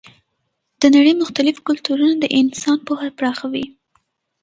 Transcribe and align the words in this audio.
د 0.81 0.83
نړۍ 0.95 1.13
مختلف 1.23 1.55
کلتورونه 1.67 2.15
د 2.19 2.25
انسان 2.39 2.77
پوهه 2.87 3.09
پراخوي. 3.17 3.65